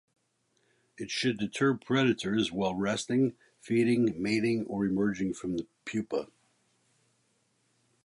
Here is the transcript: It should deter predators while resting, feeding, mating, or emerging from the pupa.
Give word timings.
It 0.97 1.11
should 1.11 1.37
deter 1.37 1.75
predators 1.77 2.51
while 2.51 2.73
resting, 2.73 3.35
feeding, 3.59 4.19
mating, 4.19 4.65
or 4.65 4.83
emerging 4.83 5.35
from 5.35 5.57
the 5.57 5.67
pupa. 5.85 6.25